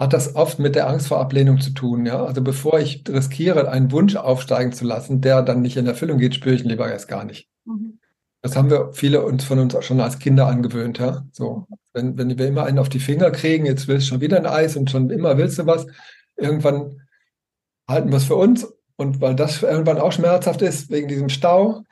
[0.00, 2.06] hat das oft mit der Angst vor Ablehnung zu tun.
[2.06, 2.24] Ja?
[2.24, 6.34] Also bevor ich riskiere, einen Wunsch aufsteigen zu lassen, der dann nicht in Erfüllung geht,
[6.34, 7.48] spüre ich ihn lieber erst gar nicht.
[7.66, 7.98] Mhm.
[8.40, 10.98] Das haben wir viele uns von uns auch schon als Kinder angewöhnt.
[10.98, 11.26] Ja?
[11.32, 14.38] So, wenn, wenn wir immer einen auf die Finger kriegen, jetzt willst du schon wieder
[14.38, 15.86] ein Eis und schon immer willst du was,
[16.38, 17.02] irgendwann
[17.86, 21.84] halten wir es für uns und weil das irgendwann auch schmerzhaft ist, wegen diesem Stau,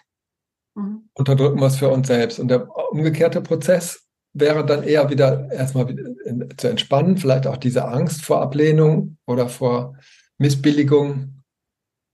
[0.75, 1.11] mhm.
[1.13, 2.41] unterdrücken wir es für uns selbst.
[2.41, 5.95] Und der umgekehrte Prozess wäre dann eher wieder erstmal
[6.57, 9.97] zu entspannen, vielleicht auch diese Angst vor Ablehnung oder vor
[10.39, 11.43] Missbilligung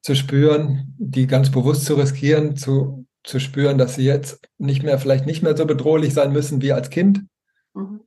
[0.03, 4.98] zu spüren, die ganz bewusst zu riskieren, zu, zu spüren, dass sie jetzt nicht mehr,
[4.98, 7.24] vielleicht nicht mehr so bedrohlich sein müssen wie als Kind.
[7.74, 8.00] Mhm.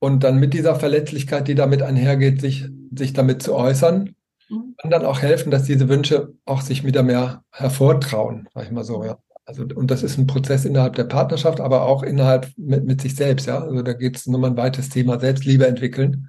[0.00, 4.14] Und dann mit dieser Verletzlichkeit, die damit einhergeht, sich, sich damit zu äußern,
[4.48, 4.74] mhm.
[4.82, 8.84] und dann auch helfen, dass diese Wünsche auch sich wieder mehr hervortrauen, sag ich mal
[8.84, 9.18] so, ja.
[9.50, 13.16] Also, und das ist ein Prozess innerhalb der Partnerschaft, aber auch innerhalb mit, mit sich
[13.16, 13.58] selbst, ja.
[13.58, 16.28] Also da geht es nochmal ein weites Thema Selbstliebe entwickeln.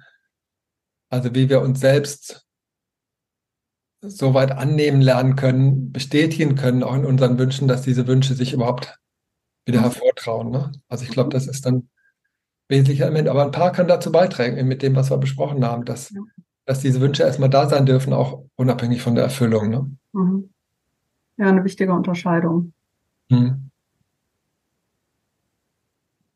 [1.08, 2.44] Also wie wir uns selbst
[4.00, 8.54] so weit annehmen lernen können, bestätigen können, auch in unseren Wünschen, dass diese Wünsche sich
[8.54, 8.98] überhaupt
[9.66, 9.84] wieder mhm.
[9.84, 10.50] hervortrauen.
[10.50, 10.72] Ne?
[10.88, 11.88] Also ich glaube, das ist dann
[12.68, 13.28] wesentlicher Element.
[13.28, 16.20] Aber ein paar kann dazu beitragen, mit dem, was wir besprochen haben, dass, ja.
[16.64, 19.70] dass diese Wünsche erstmal da sein dürfen, auch unabhängig von der Erfüllung.
[19.70, 19.96] Ne?
[20.12, 20.50] Mhm.
[21.36, 22.72] Ja, eine wichtige Unterscheidung.
[23.32, 23.70] Hm.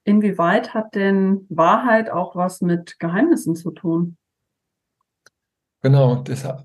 [0.04, 4.16] Inwieweit hat denn Wahrheit auch was mit Geheimnissen zu tun?
[5.82, 6.64] Genau, deshalb,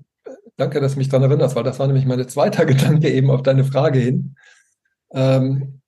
[0.56, 3.42] danke, dass du mich daran erinnerst, weil das war nämlich mein zweiter Gedanke eben auf
[3.42, 4.36] deine Frage hin.
[5.10, 5.82] Ähm,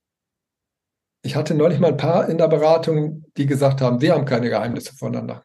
[1.23, 4.51] ich hatte neulich mal ein paar in der Beratung, die gesagt haben, wir haben keine
[4.51, 5.43] Geheimnisse voneinander.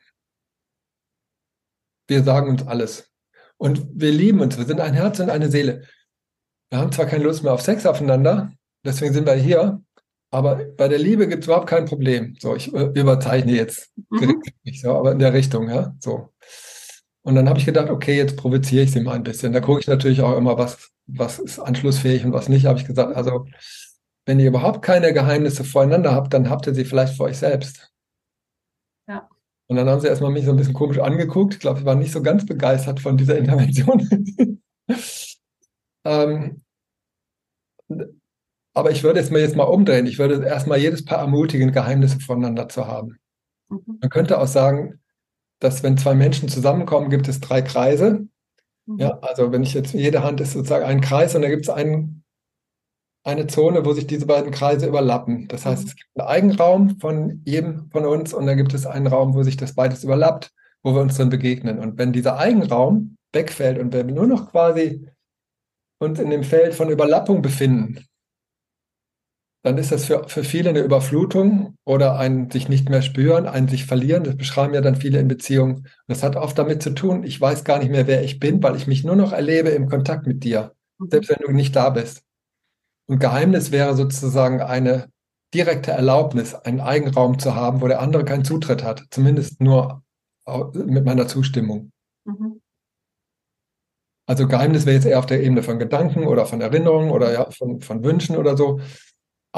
[2.07, 3.09] Wir sagen uns alles.
[3.55, 5.85] Und wir lieben uns, wir sind ein Herz und eine Seele.
[6.69, 8.51] Wir haben zwar keine Lust mehr auf Sex aufeinander,
[8.83, 9.81] deswegen sind wir hier.
[10.31, 12.35] Aber bei der Liebe gibt es überhaupt kein Problem.
[12.39, 14.43] So, ich äh, überzeichne jetzt mhm.
[14.63, 15.95] nicht so, aber in der Richtung, ja.
[15.99, 16.29] So.
[17.21, 19.53] Und dann habe ich gedacht, okay, jetzt provoziere ich sie mal ein bisschen.
[19.53, 22.65] Da gucke ich natürlich auch immer, was, was ist anschlussfähig und was nicht.
[22.65, 23.45] Habe ich gesagt, also
[24.25, 27.91] wenn ihr überhaupt keine Geheimnisse voreinander habt, dann habt ihr sie vielleicht vor euch selbst.
[29.07, 29.27] Ja.
[29.67, 31.55] Und dann haben sie erstmal mich so ein bisschen komisch angeguckt.
[31.55, 34.39] Ich glaube, sie waren nicht so ganz begeistert von dieser Intervention.
[36.05, 36.61] ähm,
[38.73, 40.05] aber ich würde es mir jetzt mal umdrehen.
[40.05, 43.17] Ich würde erstmal jedes Paar ermutigen, Geheimnisse voneinander zu haben.
[43.69, 43.99] Mhm.
[44.01, 44.99] Man könnte auch sagen,
[45.59, 48.27] dass wenn zwei Menschen zusammenkommen, gibt es drei Kreise.
[48.85, 48.97] Mhm.
[48.97, 51.69] Ja, also wenn ich jetzt, jede Hand ist sozusagen ein Kreis und da gibt es
[51.69, 52.23] einen,
[53.23, 55.47] eine Zone, wo sich diese beiden Kreise überlappen.
[55.47, 55.89] Das heißt, mhm.
[55.89, 59.43] es gibt einen Eigenraum von jedem von uns und dann gibt es einen Raum, wo
[59.43, 60.51] sich das beides überlappt,
[60.83, 61.79] wo wir uns dann begegnen.
[61.79, 65.07] Und wenn dieser Eigenraum wegfällt und wir nur noch quasi
[65.99, 68.05] uns in dem Feld von Überlappung befinden,
[69.61, 73.67] dann ist das für, für viele eine Überflutung oder ein sich nicht mehr spüren, ein
[73.67, 74.23] sich verlieren.
[74.23, 75.75] Das beschreiben ja dann viele in Beziehungen.
[75.75, 78.63] Und das hat oft damit zu tun, ich weiß gar nicht mehr, wer ich bin,
[78.63, 81.09] weil ich mich nur noch erlebe im Kontakt mit dir, mhm.
[81.11, 82.23] selbst wenn du nicht da bist.
[83.07, 85.09] Und Geheimnis wäre sozusagen eine
[85.53, 90.03] direkte Erlaubnis, einen Eigenraum zu haben, wo der andere keinen Zutritt hat, zumindest nur
[90.73, 91.91] mit meiner Zustimmung.
[92.23, 92.61] Mhm.
[94.27, 97.49] Also Geheimnis wäre jetzt eher auf der Ebene von Gedanken oder von Erinnerungen oder ja,
[97.49, 98.79] von, von Wünschen oder so.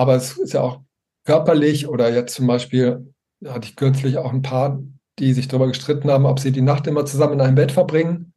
[0.02, 0.82] Aber es ist ja auch
[1.28, 3.14] körperlich oder jetzt zum Beispiel
[3.46, 4.82] hatte ich kürzlich auch ein paar,
[5.20, 8.34] die sich darüber gestritten haben, ob sie die Nacht immer zusammen in einem Bett verbringen.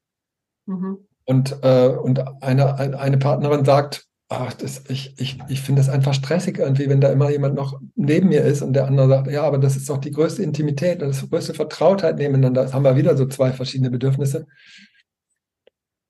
[0.67, 0.99] Mhm.
[1.25, 6.13] Und, äh, und eine, eine Partnerin sagt, ach, das, ich, ich, ich finde das einfach
[6.13, 9.43] stressig irgendwie, wenn da immer jemand noch neben mir ist und der andere sagt, ja,
[9.45, 12.65] aber das ist doch die größte Intimität und das größte Vertrautheit nebeneinander.
[12.65, 14.47] Das haben wir wieder so zwei verschiedene Bedürfnisse.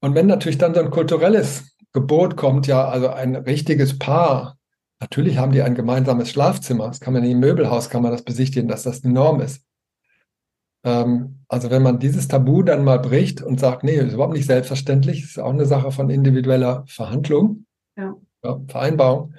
[0.01, 4.59] Und wenn natürlich dann so ein kulturelles Gebot kommt, ja, also ein richtiges Paar
[5.05, 6.87] Natürlich haben die ein gemeinsames Schlafzimmer.
[6.87, 9.62] Das kann man im Möbelhaus kann man das besichtigen, dass das die Norm ist.
[10.83, 14.47] Ähm, also wenn man dieses Tabu dann mal bricht und sagt, nee, ist überhaupt nicht
[14.47, 17.67] selbstverständlich, ist auch eine Sache von individueller Verhandlung,
[17.99, 18.17] ja.
[18.43, 19.35] Ja, Vereinbarung.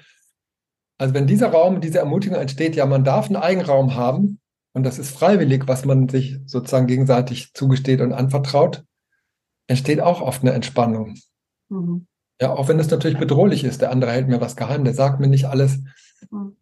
[1.00, 4.40] Also wenn dieser Raum, diese Ermutigung entsteht, ja, man darf einen Eigenraum haben
[4.74, 8.84] und das ist freiwillig, was man sich sozusagen gegenseitig zugesteht und anvertraut,
[9.66, 11.16] entsteht auch oft eine Entspannung.
[11.70, 12.06] Mhm.
[12.42, 13.82] Ja, auch wenn es natürlich bedrohlich ist.
[13.82, 15.80] Der andere hält mir was geheim, der sagt mir nicht alles.
[16.30, 16.58] Mhm.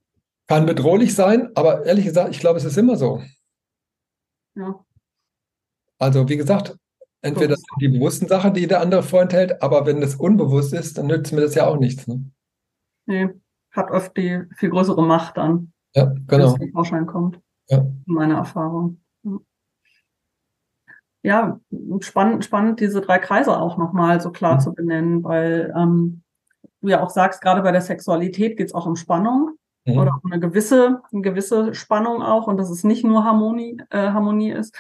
[0.48, 3.22] Kann bedrohlich sein, aber ehrlich gesagt, ich glaube, es ist immer so.
[4.56, 4.86] Ja.
[5.98, 6.78] Also, wie gesagt,
[7.22, 11.08] entweder sind die bewussten Sachen, die der andere vorenthält, aber wenn das unbewusst ist, dann
[11.08, 12.08] nützt mir das ja auch nichts.
[12.08, 12.30] Ne?
[13.06, 13.30] Nee,
[13.72, 15.72] hat oft die viel größere Macht dann.
[15.96, 16.60] Ja, genau.
[16.60, 17.40] Wenn es Vorschein kommt.
[17.70, 17.86] Ja.
[18.06, 19.03] Meine Erfahrung.
[21.24, 21.60] Ja,
[22.02, 24.60] spannend, spannend, diese drei Kreise auch nochmal so klar mhm.
[24.60, 26.22] zu benennen, weil ähm,
[26.82, 29.52] du ja auch sagst, gerade bei der Sexualität geht es auch um Spannung
[29.86, 29.98] mhm.
[29.98, 34.10] oder um eine gewisse, eine gewisse Spannung auch und dass es nicht nur Harmonie, äh,
[34.10, 34.76] Harmonie ist.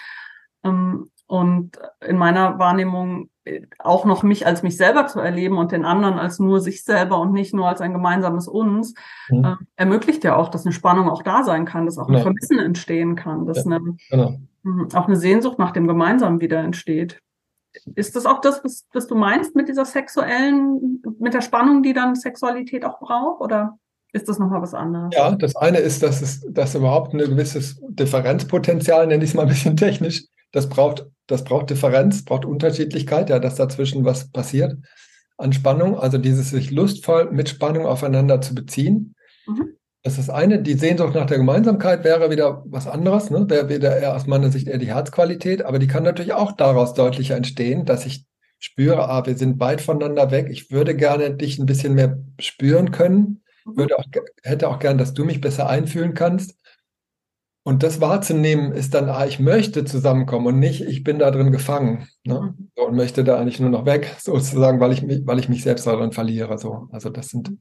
[0.64, 5.72] Ähm, und in meiner Wahrnehmung äh, auch noch mich als mich selber zu erleben und
[5.72, 8.94] den anderen als nur sich selber und nicht nur als ein gemeinsames Uns,
[9.30, 9.46] mhm.
[9.46, 12.60] äh, ermöglicht ja auch, dass eine Spannung auch da sein kann, dass auch ein Vermissen
[12.60, 14.36] entstehen kann, dass ja, eine, genau.
[14.64, 17.20] Mhm, auch eine Sehnsucht nach dem Gemeinsamen wieder entsteht.
[17.96, 21.94] Ist das auch das, was, was du meinst mit dieser sexuellen, mit der Spannung, die
[21.94, 23.42] dann Sexualität auch braucht?
[23.42, 23.78] Oder
[24.14, 25.10] ist das nochmal was anderes?
[25.14, 29.44] Ja, das eine ist, dass es dass überhaupt ein gewisses Differenzpotenzial, nenne ich es mal
[29.44, 34.78] ein bisschen technisch, das braucht, das braucht Differenz, braucht Unterschiedlichkeit, ja, dass dazwischen was passiert
[35.38, 39.16] an Spannung, also dieses sich lustvoll mit Spannung aufeinander zu beziehen.
[39.48, 39.76] Mhm.
[40.04, 40.62] Das ist das eine.
[40.62, 43.50] Die Sehnsucht nach der Gemeinsamkeit wäre wieder was anderes, ne?
[43.50, 46.94] wäre wieder eher aus meiner Sicht eher die Herzqualität, aber die kann natürlich auch daraus
[46.94, 48.26] deutlicher entstehen, dass ich
[48.60, 50.48] spüre, ah, wir sind weit voneinander weg.
[50.50, 53.78] Ich würde gerne dich ein bisschen mehr spüren können, mhm.
[53.78, 54.06] würde auch,
[54.44, 56.58] hätte auch gern, dass du mich besser einfühlen kannst.
[57.66, 61.54] Und das wahrzunehmen ist dann, ah, ich möchte zusammenkommen und nicht, ich bin da drin
[61.54, 62.54] gefangen ne?
[62.58, 62.72] Mhm.
[62.76, 65.88] Und möchte da eigentlich nur noch weg, sozusagen, weil ich mich, weil ich mich selbst
[65.88, 66.58] darin verliere.
[66.58, 66.90] So.
[66.92, 67.54] Also das sind,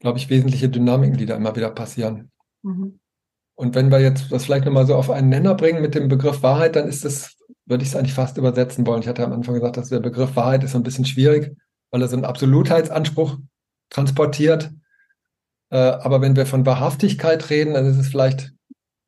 [0.00, 2.30] glaube ich, wesentliche Dynamiken, die da immer wieder passieren.
[2.62, 2.98] Mhm.
[3.54, 6.42] Und wenn wir jetzt das vielleicht nochmal so auf einen Nenner bringen mit dem Begriff
[6.42, 9.00] Wahrheit, dann ist das, würde ich es eigentlich fast übersetzen wollen.
[9.00, 11.56] Ich hatte am Anfang gesagt, dass der Begriff Wahrheit ist so ein bisschen schwierig,
[11.90, 13.38] weil er so einen Absolutheitsanspruch
[13.88, 14.70] transportiert.
[15.70, 18.52] Äh, aber wenn wir von Wahrhaftigkeit reden, dann ist es vielleicht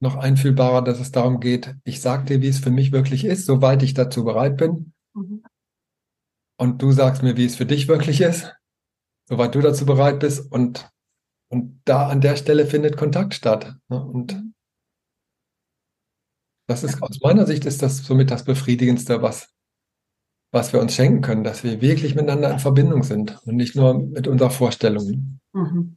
[0.00, 3.46] noch einfühlbarer, dass es darum geht, ich sage dir, wie es für mich wirklich ist,
[3.46, 4.92] soweit ich dazu bereit bin.
[5.14, 5.42] Mhm.
[6.56, 8.54] Und du sagst mir, wie es für dich wirklich ist,
[9.28, 10.50] soweit du dazu bereit bist.
[10.50, 10.90] Und,
[11.48, 13.76] und da an der Stelle findet Kontakt statt.
[13.88, 14.02] Ne?
[14.02, 14.54] Und mhm.
[16.66, 19.54] das ist aus meiner Sicht ist das somit das Befriedigendste, was,
[20.50, 23.94] was wir uns schenken können, dass wir wirklich miteinander in Verbindung sind und nicht nur
[23.94, 25.40] mit unserer Vorstellung.
[25.52, 25.96] Mhm.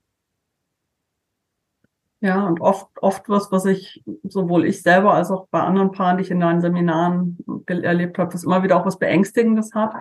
[2.24, 6.17] Ja, und oft, oft was, was ich, sowohl ich selber als auch bei anderen Paaren,
[6.17, 9.96] die ich in deinen Seminaren erlebt habe, das immer wieder auch was Beängstigendes hat.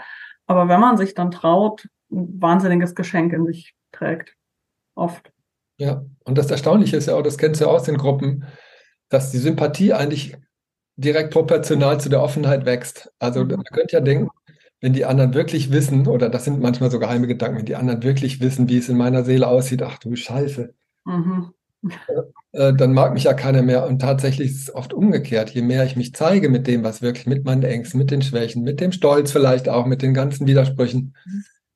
[0.47, 4.35] Aber wenn man sich dann traut, ein wahnsinniges Geschenk in sich trägt.
[4.94, 5.33] Oft.
[5.79, 8.44] Ja, und das Erstaunliche ist ja auch, das kennst du ja aus den Gruppen,
[9.09, 10.37] dass die Sympathie eigentlich
[10.96, 13.11] direkt proportional zu der Offenheit wächst.
[13.18, 13.53] Also mhm.
[13.53, 14.29] man könnte ja denken,
[14.81, 18.03] wenn die anderen wirklich wissen, oder das sind manchmal so geheime Gedanken, wenn die anderen
[18.03, 20.75] wirklich wissen, wie es in meiner Seele aussieht, ach du Scheiße.
[21.05, 21.53] Mhm.
[22.53, 23.87] Äh, dann mag mich ja keiner mehr.
[23.87, 25.51] Und tatsächlich ist es oft umgekehrt.
[25.51, 28.62] Je mehr ich mich zeige mit dem, was wirklich, mit meinen Ängsten, mit den Schwächen,
[28.62, 31.14] mit dem Stolz vielleicht auch, mit den ganzen Widersprüchen,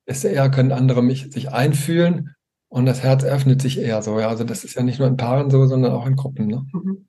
[0.07, 2.35] desto eher können andere mich sich einfühlen
[2.69, 4.19] und das Herz öffnet sich eher so.
[4.19, 6.47] Ja, also das ist ja nicht nur in Paaren so, sondern auch in Gruppen.
[6.47, 6.65] Ne?
[6.73, 7.07] Mhm.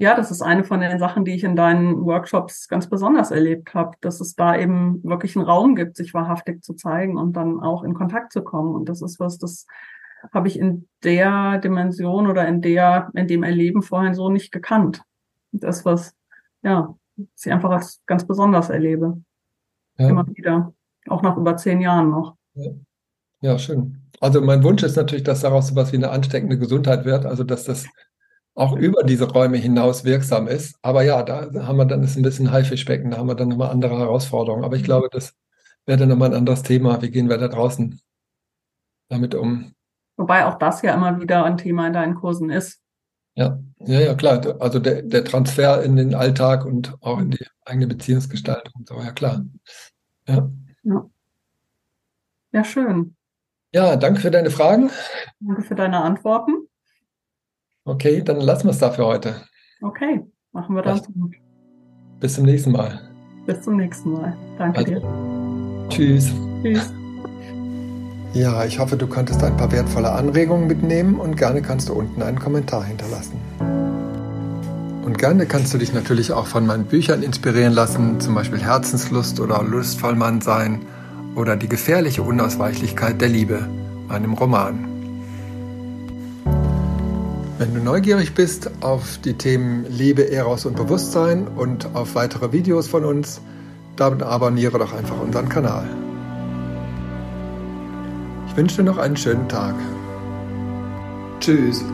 [0.00, 3.74] Ja, das ist eine von den Sachen, die ich in deinen Workshops ganz besonders erlebt
[3.74, 7.58] habe, dass es da eben wirklich einen Raum gibt, sich wahrhaftig zu zeigen und dann
[7.60, 8.76] auch in Kontakt zu kommen.
[8.76, 9.66] Und das ist was, das
[10.32, 15.02] habe ich in der Dimension oder in der, in dem Erleben vorhin so nicht gekannt.
[15.50, 16.14] Das, was,
[16.62, 19.20] ja, ich einfach als ganz besonders erlebe.
[19.96, 20.10] Ja.
[20.10, 20.74] Immer wieder.
[21.08, 22.34] Auch nach über zehn Jahren noch.
[22.54, 22.70] Ja.
[23.40, 24.10] ja, schön.
[24.20, 27.44] Also mein Wunsch ist natürlich, dass daraus so was wie eine ansteckende Gesundheit wird, also
[27.44, 27.86] dass das
[28.54, 30.76] auch über diese Räume hinaus wirksam ist.
[30.82, 33.70] Aber ja, da haben wir dann ist ein bisschen Haifischbecken, da haben wir dann nochmal
[33.70, 34.64] andere Herausforderungen.
[34.64, 35.34] Aber ich glaube, das
[35.86, 37.00] wäre dann nochmal ein anderes Thema.
[37.00, 38.00] Wie gehen wir da draußen
[39.08, 39.72] damit um?
[40.16, 42.80] Wobei auch das ja immer wieder ein Thema in deinen Kursen ist.
[43.36, 44.56] Ja, ja, ja, klar.
[44.60, 48.84] Also der, der Transfer in den Alltag und auch in die eigene Beziehungsgestaltung.
[48.88, 49.44] So, ja, klar.
[50.26, 50.50] Ja.
[50.82, 51.10] Ja.
[52.52, 53.14] Ja, schön.
[53.74, 54.90] Ja, danke für deine Fragen.
[55.40, 56.68] Danke für deine Antworten.
[57.84, 59.42] Okay, dann lassen wir es da für heute.
[59.82, 61.02] Okay, machen wir das.
[62.20, 63.00] Bis zum nächsten Mal.
[63.46, 64.36] Bis zum nächsten Mal.
[64.58, 65.88] Danke also, dir.
[65.88, 66.32] Tschüss.
[66.62, 66.92] Tschüss.
[68.34, 72.22] Ja, ich hoffe, du konntest ein paar wertvolle Anregungen mitnehmen und gerne kannst du unten
[72.22, 73.40] einen Kommentar hinterlassen.
[75.08, 79.40] Und gerne kannst du dich natürlich auch von meinen Büchern inspirieren lassen, zum Beispiel Herzenslust
[79.40, 80.82] oder Lustvollmann sein
[81.34, 83.66] oder die gefährliche Unausweichlichkeit der Liebe,
[84.06, 84.84] meinem Roman.
[87.56, 92.86] Wenn du neugierig bist auf die Themen Liebe, Eros und Bewusstsein und auf weitere Videos
[92.86, 93.40] von uns,
[93.96, 95.88] dann abonniere doch einfach unseren Kanal
[98.58, 99.76] wünsche dir noch einen schönen Tag.
[101.38, 101.84] Tschüss.